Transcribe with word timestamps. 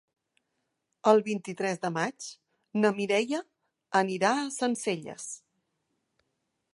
El 1.11 1.19
vint-i-tres 1.27 1.77
de 1.83 1.91
maig 1.97 2.29
na 2.85 2.91
Mireia 3.01 3.41
anirà 4.03 4.33
a 4.39 4.49
Sencelles. 4.59 5.29